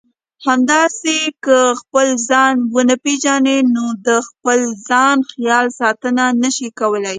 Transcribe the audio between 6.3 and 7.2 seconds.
نشئ کولای.